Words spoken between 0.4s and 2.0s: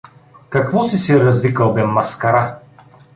—Какво си се развикал бе,